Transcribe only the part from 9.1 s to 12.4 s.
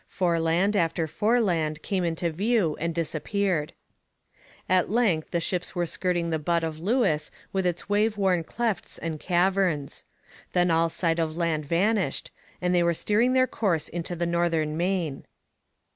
caverns. Then all sight of land vanished,